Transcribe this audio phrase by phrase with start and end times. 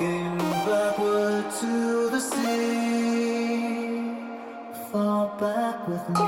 [0.00, 4.12] Walking backward to the sea,
[4.92, 6.20] fall back with me.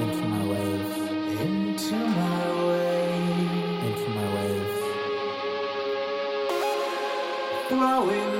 [0.00, 0.42] Into my
[1.44, 2.40] into my
[3.84, 4.26] into my
[7.68, 8.33] throwing.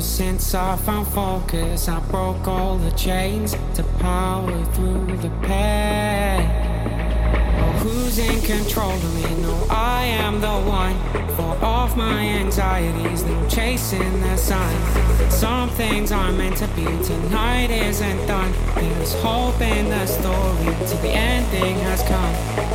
[0.00, 6.42] Since I found focus, I broke all the chains to power through the pain.
[7.58, 9.42] Oh, who's in control of me?
[9.42, 10.96] No, I am the one.
[11.36, 15.30] For off my anxieties, no chasing the sun.
[15.30, 16.84] Some things are meant to be.
[16.84, 18.52] Tonight isn't done.
[18.74, 22.65] There's hope in the story till the ending has come.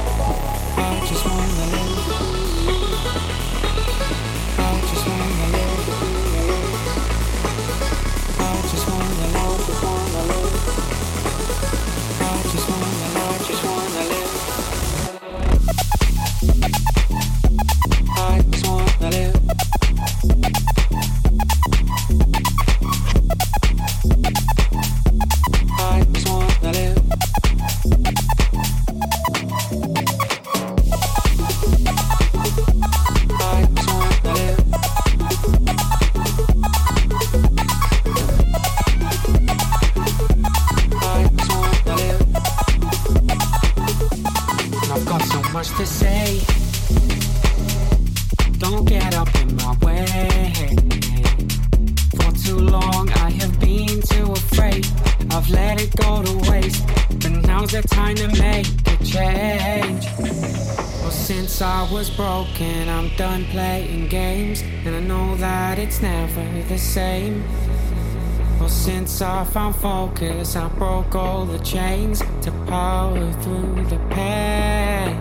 [69.22, 75.16] I found focus, I broke all the chains to power through the pain.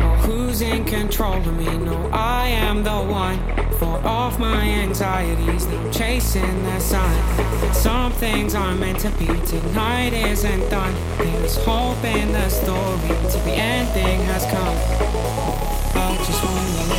[0.00, 1.76] Oh, who's in control of me?
[1.78, 3.38] No, I am the one.
[3.78, 7.74] For off my anxieties, now chasing the sun.
[7.74, 10.94] Some things are meant to be, tonight isn't done.
[11.18, 14.76] There's hope in the story, till the ending has come.
[15.94, 16.95] I just wanna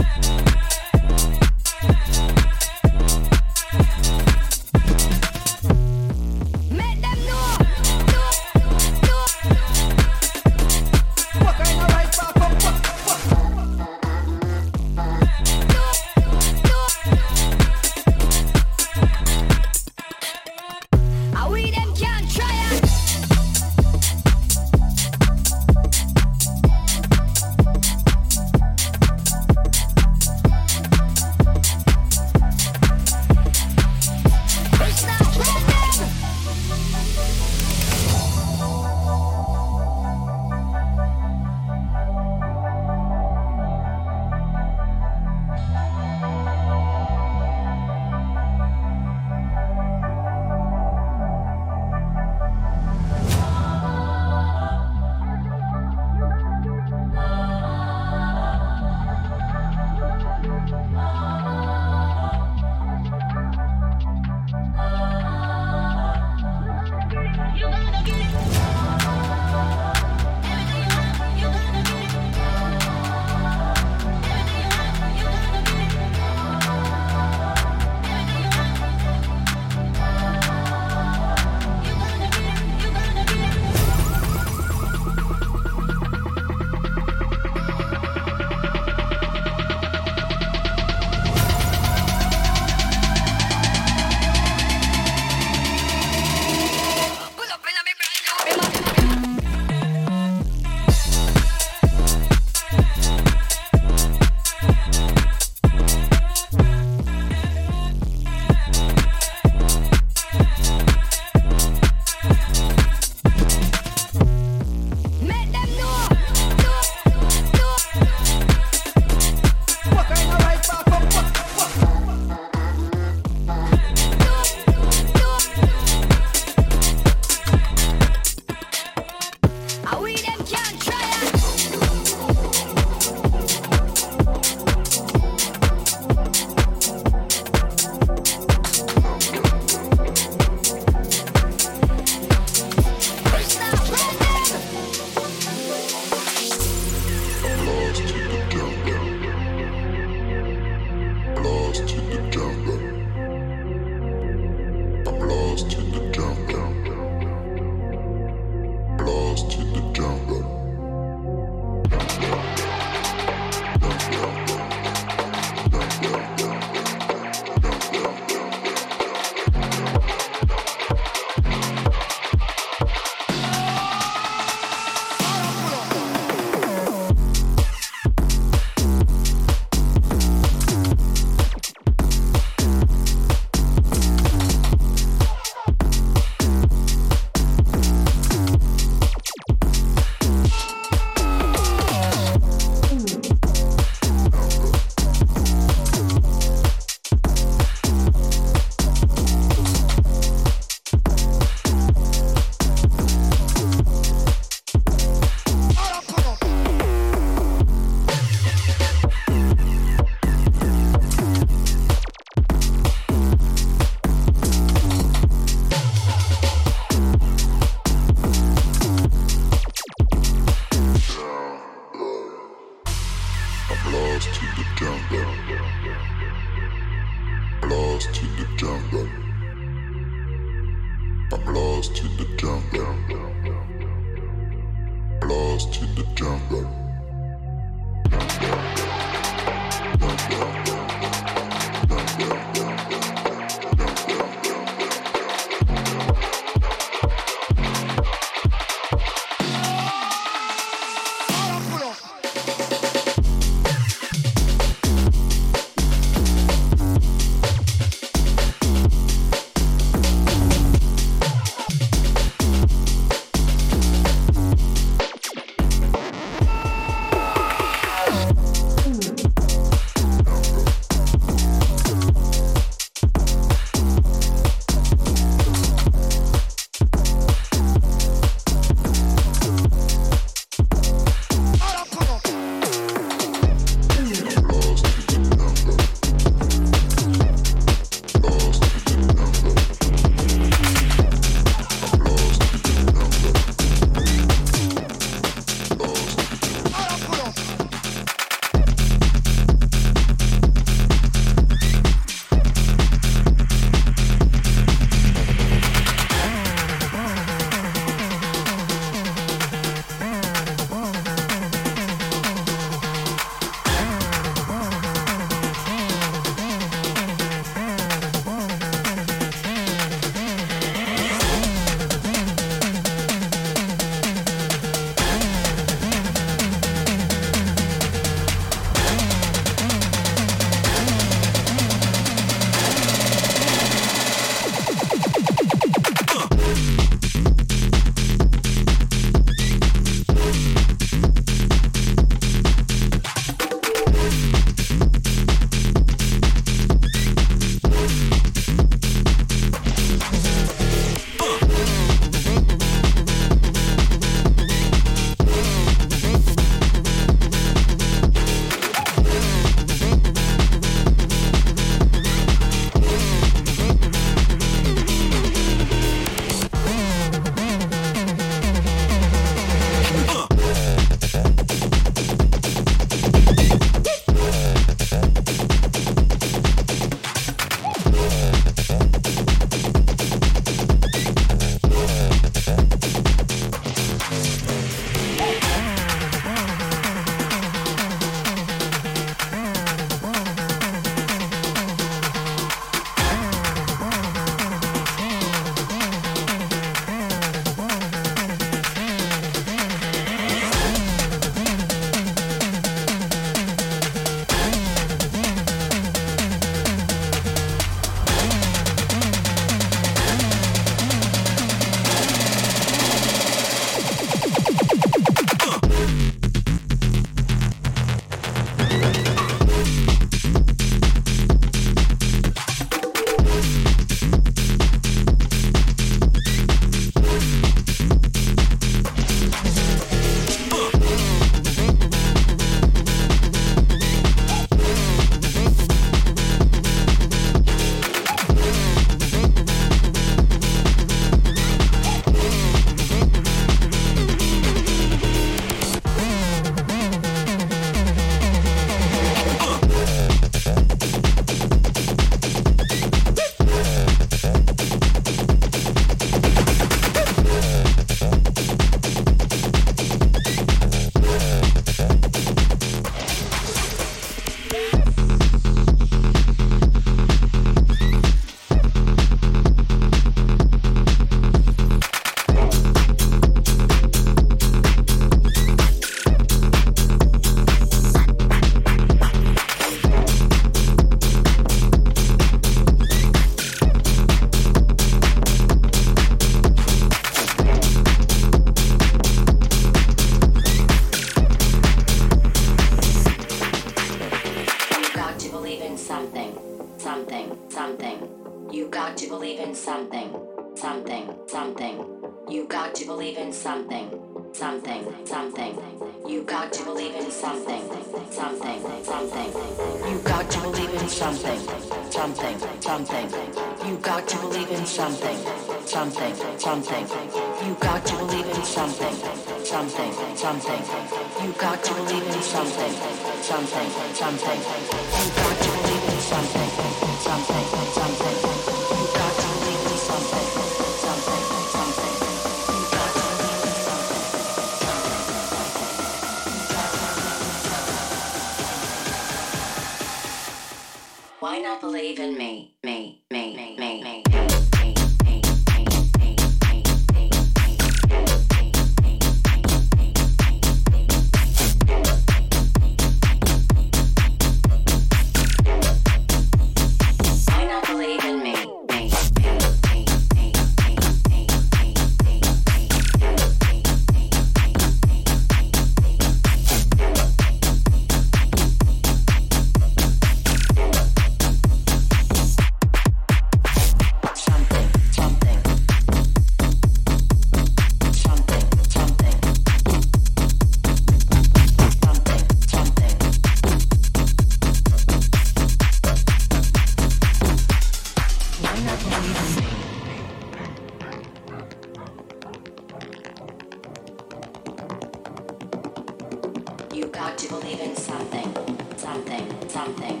[597.10, 598.32] got to believe in something,
[598.76, 600.00] something, something.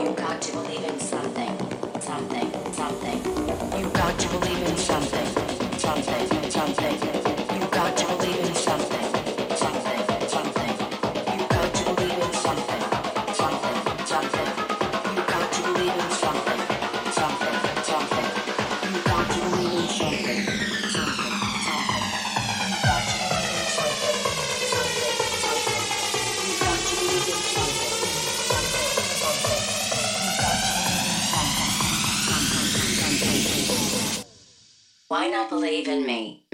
[0.00, 1.58] You got to believe in something,
[2.00, 3.78] something, something.
[3.78, 5.25] You got to believe in something.
[35.56, 36.45] believe in me.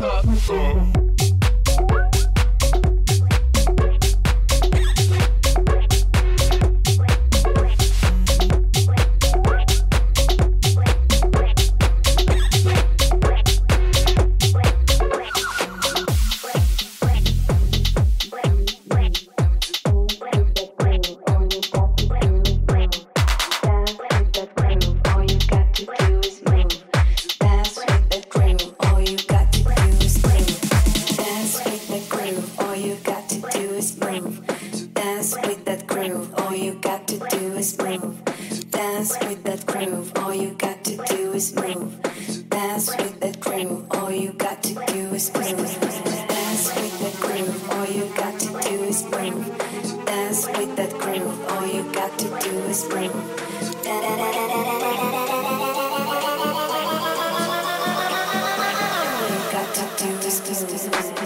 [0.00, 0.95] Up.
[60.40, 61.25] To